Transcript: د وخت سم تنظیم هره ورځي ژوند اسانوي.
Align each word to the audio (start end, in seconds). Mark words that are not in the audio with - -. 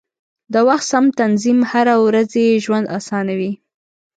د 0.53 0.55
وخت 0.67 0.85
سم 0.91 1.05
تنظیم 1.19 1.59
هره 1.71 1.95
ورځي 2.05 2.47
ژوند 2.63 2.85
اسانوي. 2.97 3.51